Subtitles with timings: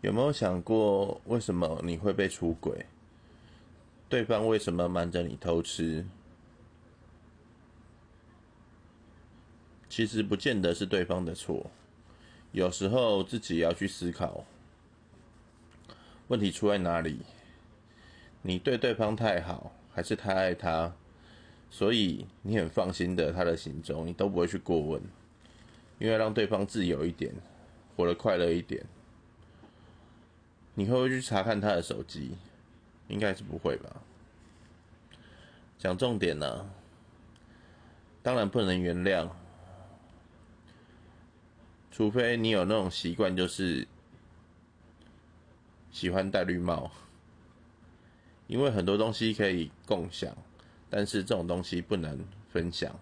[0.00, 2.86] 有没有想过，为什么你会被出轨？
[4.08, 6.06] 对方为什么瞒着你偷吃？
[9.88, 11.70] 其实不见得是对方的错，
[12.52, 14.44] 有时候自己也要去思考，
[16.28, 17.22] 问题出在哪里？
[18.42, 20.94] 你对对方太好，还是太爱他？
[21.70, 25.02] 所以你很放心的他的行踪，你都不会去过问，
[25.98, 27.34] 因为让对方自由一点，
[27.96, 28.86] 活得快乐一点。
[30.78, 32.36] 你会不会去查看他的手机？
[33.08, 33.96] 应该是不会吧。
[35.76, 36.70] 讲重点呢，
[38.22, 39.28] 当然不能原谅，
[41.90, 43.88] 除非你有那种习惯，就是
[45.90, 46.92] 喜欢戴绿帽，
[48.46, 50.32] 因为很多东西可以共享，
[50.88, 52.96] 但是这种东西不能分享。